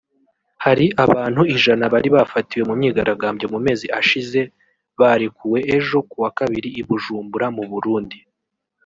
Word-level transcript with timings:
Hafi 0.63 0.87
abantu 1.05 1.41
ijana 1.55 1.83
bari 1.93 2.09
bafatiwe 2.15 2.63
mu 2.69 2.73
myigaragambyo 2.79 3.45
mu 3.53 3.59
mezi 3.65 3.85
ashize 3.99 4.41
barekuwe 4.99 5.59
ejo 5.75 5.97
kuwa 6.09 6.29
kabiri 6.37 6.69
i 6.81 6.83
Bujumbura 6.87 7.47
mu 7.57 7.63
Burundi 7.71 8.17